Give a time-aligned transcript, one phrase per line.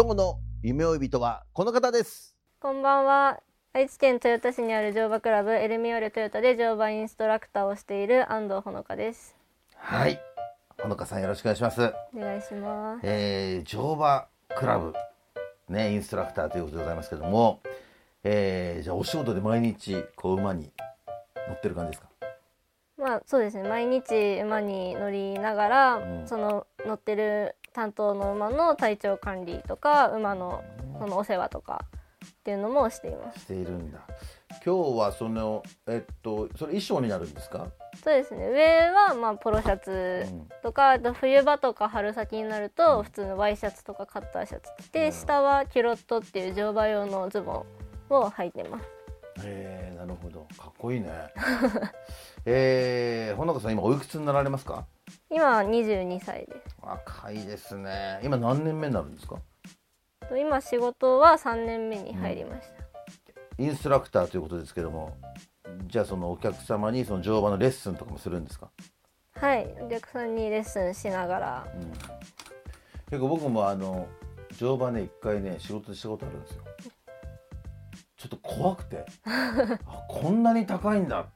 [0.00, 3.40] 今日の夢追い人はこの方ですこんばんは。
[3.72, 9.34] 愛知県豊田市にある乗馬クラブエルミオールトヨタで乗馬インストラクターをしている安藤ほのかです。
[9.74, 10.20] はい
[10.80, 13.00] ほのかさんよろしくお願いしますお願いします。
[13.02, 14.94] えー、乗馬クラブ
[15.68, 17.60] ねインストラクターということでございますけども
[18.22, 20.70] えー、じゃあお仕事で毎日こう馬に
[21.48, 22.08] 乗ってる感じですか？
[22.96, 23.68] まあそうですね。
[23.68, 30.64] 毎日馬に乗りながら、うんその乗ってる担当の馬の体調管理とか馬の
[30.98, 31.84] そのお世話とか
[32.26, 33.38] っていうのもしています。
[33.38, 34.00] しているんだ。
[34.66, 37.68] 今日はそのえっとそれ衣装になるんですか？
[38.02, 38.48] そうですね。
[38.48, 40.26] 上はまあポロシャツ
[40.60, 47.64] とか、あと冬場とか春先になると普通のワイシャツとかカッターシャツ着て、下はキュロットっていう乗馬用のズボ
[48.10, 48.84] ンを履いてます。
[49.46, 50.40] へえなるほど。
[50.58, 51.10] かっこいいね。
[52.44, 54.84] えー、ほのかさん今おいくつになられますか？
[55.30, 56.76] 今22歳です。
[56.80, 58.20] 若いですね。
[58.22, 59.36] 今何年目になるんですか？
[60.28, 65.16] と今仕事は3年目に入りました、インストラクターということですけども
[65.86, 68.70] じゃあそのお客様にその乗馬のレッスンとかもするんですか、
[69.34, 69.66] はい。
[69.80, 71.66] お客さんにレッスンしながら。
[71.74, 71.90] うん、
[73.10, 74.08] 結構僕もあの
[74.56, 76.62] 乗馬ね一回ね仕事でしたことあるんですよ。
[78.16, 79.04] ちょっと怖くて。
[79.24, 81.26] あこんなに高いんだ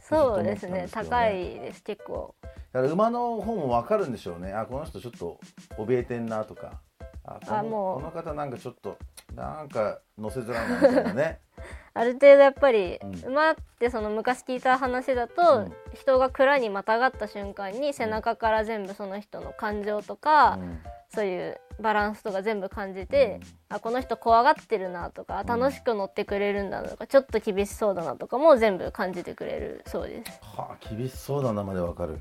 [0.00, 0.86] そうですね。
[0.90, 1.82] 高いです。
[1.82, 2.34] 結構
[2.74, 4.52] だから馬の方も分かるんでしょうね。
[4.52, 5.38] あこの人ちょっと
[5.78, 6.80] 怯えてんなとか。
[7.24, 8.00] あこのあもう。
[8.00, 8.98] この方なんかちょっと
[9.32, 11.38] なんか乗せづらいなみたいなね。
[11.94, 13.30] ある程度やっぱり、うん。
[13.30, 15.72] 馬ってその昔聞いた話だと、うん。
[15.94, 20.80] 人が蔵にまたがった瞬間に背中から全部その人の感情とか、うん。
[21.14, 30.40] そういうバランスとか全部感じて、あこの人怖がってるなとか楽しく乗ってくれるんだなとかちょっと厳しそうだなとかも全部感じてくれるそうです。
[30.42, 32.20] はあ厳しそうだなまで分かる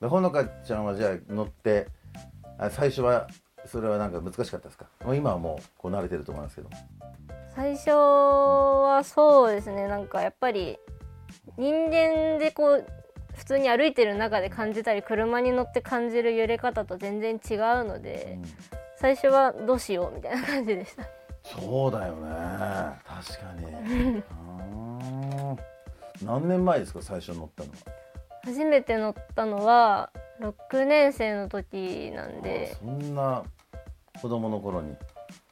[0.00, 1.88] でほのかちゃんはじゃあ乗って
[2.58, 3.28] あ最初は
[3.66, 4.86] それはなんか難しかったですか？
[5.04, 6.68] もう今はもうこう慣れてると思いますけど。
[7.54, 9.86] 最初はそうですね。
[9.88, 10.76] なんかやっぱり
[11.56, 12.84] 人間でこう
[13.34, 18.38] 普通に歩いてる中で感じたり車に乗って感じる揺れ方と全然違うので、
[18.96, 21.04] 最初はどうしようみたいな感じでした。
[21.42, 22.28] そうだよね。
[23.04, 24.22] 確かに。
[26.24, 27.76] 何年前ですか最初乗ったのは？
[28.44, 30.10] 初めて乗ったのは
[30.40, 32.76] 6年生の時なんで。
[32.76, 33.42] そんな
[34.20, 34.96] 子供の頃に。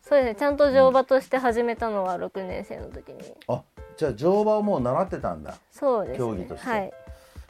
[0.02, 0.34] そうですね。
[0.34, 3.22] ちゃんと乗馬として始めたのは6年生の時に。
[3.48, 3.62] あ
[3.96, 5.54] じゃあ乗馬をもう習ってたんだ。
[5.70, 6.18] そうですね。
[6.18, 6.68] 競技として。
[6.68, 6.92] はい。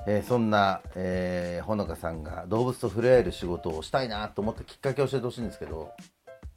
[0.07, 5.93] えーそんな、えーほのかさんが動物と触れ合える仕事をしたいなと思ったきっかけを教えてほしいんですけど、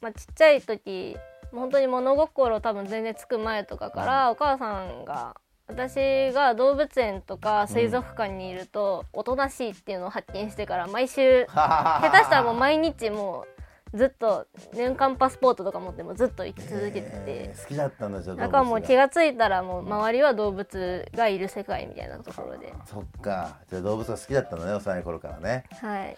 [0.00, 1.16] まあ、ちっちゃい時
[1.52, 5.36] 本当に物心多分全然つく前とかから、お母さんが
[5.68, 13.46] 私が動物園とか水族館にいるとおとなしいっていうのを発見してから毎週 下手したらもう毎日も
[13.92, 22.74] うずっと年間パスポートとか持ってもずっと行き続けてて、えー好きだったんだじゃあだからもう気ががついたらもう周りは動物がいる世界みたいなところで。
[22.84, 23.58] そっか。
[23.70, 25.64] じゃあ動物が好きだったのね幼い頃からね。
[25.80, 26.16] はい。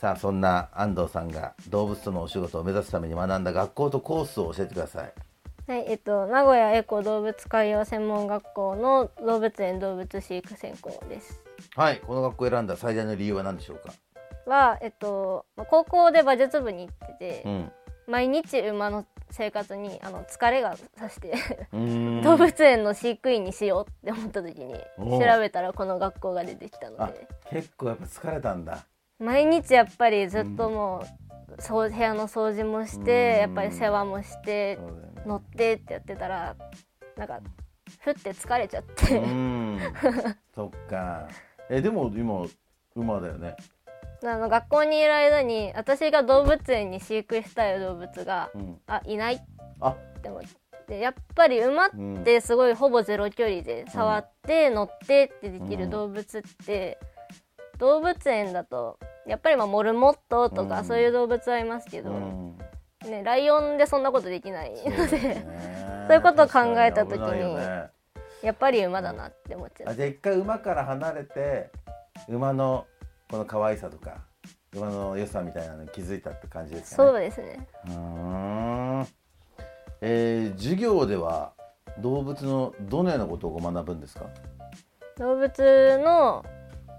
[0.00, 5.12] さあそんな安藤さんが動物とのお仕事を目指すために学んだ学校とコースを教えてください
[5.66, 11.42] はい、えっと、名古屋エコ動物海洋専門学校の動物園動物飼育専攻です。
[11.74, 13.92] はいこの学校を選んだ最大の理由は何でしょうか？
[14.46, 17.72] は、えっと、まあ高校で馬術部に行ってて、うん。
[18.06, 21.34] 毎日馬の生活にあの疲れがさして
[22.22, 28.86] 動物園の飼育員にしようって思った時にお調べたらこの学校が出てきたのあで結構やっぱ疲れたんだ。
[29.18, 31.02] 毎日やっぱりずっとも
[31.58, 33.40] う、そう部屋の掃除もしてうん。
[33.40, 36.56] やっぱり世話もしてそうだよね乗ってってやってたら
[37.16, 37.40] なんか
[38.00, 39.22] ふって疲れちゃって。
[40.54, 41.28] そっか。
[41.68, 42.46] えでも今
[42.94, 43.56] 馬だよね。
[44.24, 48.78] あの学校にいる間に私が動物園に飼育したい動物が、うん。
[48.86, 49.44] あいない
[49.80, 50.42] あって思っ
[50.86, 50.98] て。
[50.98, 51.90] やっぱり馬っ
[52.24, 56.98] てすごいほぼゼロ距離で触って乗ってってできる動物って、
[57.78, 60.84] 動物園だとやっぱりまあモルモットとかうん。
[60.84, 62.58] そういう動物はいますけど、うん
[63.06, 66.06] ね、ライオンでそんなことできないので、ね。
[66.08, 67.90] そういうことを考えた時にね。
[68.42, 69.90] やっぱり馬だなって思っちゃう。
[69.90, 71.70] あじゃあ一回馬から離れて
[72.28, 72.86] 馬の
[73.30, 74.18] この可愛さとか
[74.74, 77.08] 馬の良さみたいなのに気づいたって感じですかね。
[77.10, 77.66] そうですね。
[77.86, 77.92] うー
[79.02, 79.06] ん。
[80.02, 81.52] えー授業では
[81.98, 84.26] 動物のどのようなことをご学ぶんですか？
[85.16, 86.44] 動物の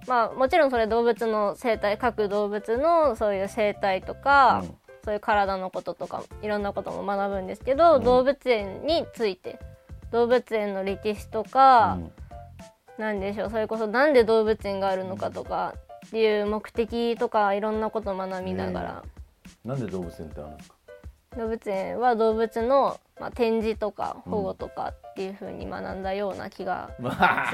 [0.08, 4.76] まあもちろんそれ動物の生態各動物のそういう生態とか、うん
[5.08, 8.04] そういう体のこととかいろんなことも学ぶんですけど、うん。
[8.04, 9.58] 動物園について。
[10.12, 12.12] 動物園の歴史とか、うん。
[12.98, 15.76] なんでしょうそれこそなんで動物園があるのかとか
[16.08, 19.04] っていう目的とかいろんなことを学びながら、
[19.64, 20.76] なんで動物園ってあるんですか？
[21.38, 27.52] 動物園は動物の、まあ、展示とか保護とかっていう風に学んだような気がまあ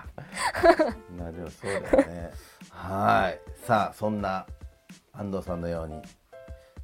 [1.30, 2.30] でもそうだよね。
[2.70, 3.40] はい。
[3.66, 4.46] さあそんな
[5.12, 6.00] 安藤さんのように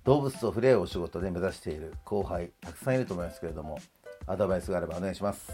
[0.07, 3.79] 動物と触れ合うお仕事で目指している後輩たくさんいると思いますけれども
[4.29, 5.53] アドバイスがあればお願いします。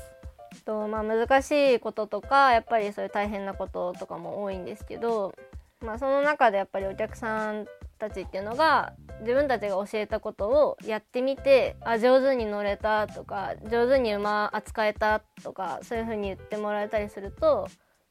[0.66, 5.34] とまあ、難しいこととかやっぱりそういう大変なこととかも多いんですけど、
[5.80, 7.66] まあ、その中でやっぱりお客さん
[7.98, 17.68] たちっていうのが自分たちが教えたことをやってみてあ上手に乗れたとか上手に馬扱えたとかそういう風に言ってもらえたりすると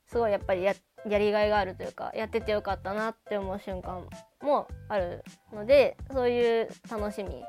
[0.08, 0.74] すごいやっぱりや
[1.08, 4.08] やりがいがあるというかやっててよかったなって思う瞬間
[4.42, 7.44] もあるのでそういう楽しみ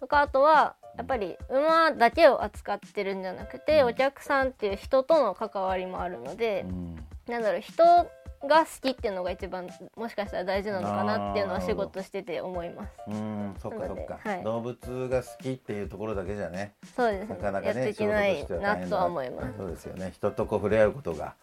[0.00, 6.96] とかあとはやっぱり馬だけを扱ってるんじゃなくて、お客さんっていう人との関わりもあるのでう、ん。
[7.28, 12.92] なんだろう人が好きっていうのが一番もしかしたら大事なのかなっていうのは仕事してて思います。
[13.08, 13.54] うん。
[13.60, 14.42] そっかそっか、はい。
[14.42, 17.34] 動物が好きっていうところだけじゃねそうですね。
[17.34, 19.58] なかなかねやっていけないなとは思います。
[19.58, 20.12] そうですよね。
[20.14, 21.34] 人とこう触れ合うことが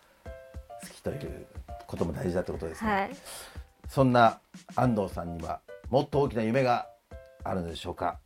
[0.83, 1.45] 好きという
[1.87, 3.15] ことも大事だってことですね、はい、
[3.87, 4.39] そんな
[4.75, 6.87] 安藤さんにはもっと大きな夢が
[7.43, 8.19] あるのでしょうか。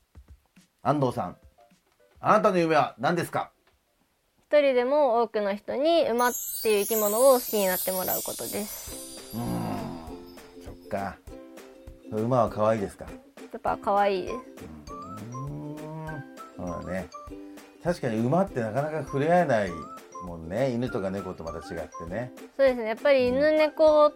[0.83, 1.38] 安藤さん
[2.19, 3.51] あなたの夢は何ですか？
[4.50, 6.31] 一人でも多くの人に馬っ
[6.63, 9.33] ていう生き物を好きになってもらうことです。
[9.33, 9.45] うーん
[10.63, 11.18] そっか。
[12.12, 13.06] 馬は可愛いですか？
[13.06, 14.36] やっぱ可愛いです。
[14.36, 15.77] うーん。
[16.56, 17.09] そうだね。
[17.83, 19.71] 確かに馬ってなかなか触れ合えない
[20.25, 22.31] もんね犬とか猫とまた違ってね。
[22.58, 22.88] そうですね。
[22.88, 24.14] やっぱり犬猫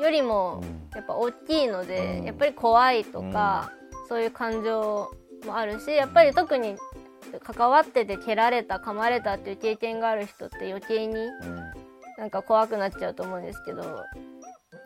[0.00, 0.88] よりもうん。
[0.94, 2.24] やっぱ大きいので、うん。
[2.24, 3.72] やっぱり怖いとか、
[4.08, 5.10] そういう感情
[5.46, 6.76] もあるしやっぱり特に
[7.42, 11.82] 関わってて蹴られた噛まれたっていう経験がある人って余計にうん。
[12.18, 14.04] なんか怖くなっちゃうと思うんですけど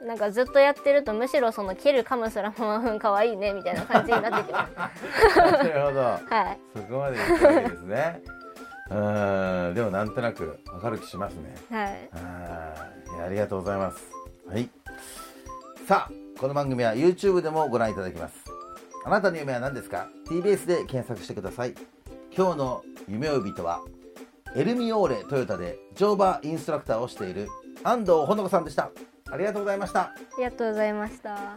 [0.07, 5.37] なんかずっとやってるとむしろその蹴る噛むすらもうん可愛いねみたいな感じになってきます。
[5.37, 6.01] なるほど。
[6.31, 6.59] はい。
[6.75, 8.23] そこまで言ったわけですね
[8.91, 8.95] う
[9.73, 14.05] んでもなんとなく明るくしますねはいあーいやありがとうございます。
[14.49, 14.69] はい。
[15.87, 18.35] さあ、この番組は YouTube でもご覧いただけます。
[19.05, 21.75] あなたの夢は何ですか ?TBS で検索してください。
[22.37, 23.81] 今日の夢追い人は、
[24.55, 27.49] エルミオーレトヨタで乗馬インストラクターをしている
[27.85, 28.91] 安藤穂乃花さんでした。
[29.31, 30.01] ありがとうございました。
[30.01, 31.57] ありがとうございました。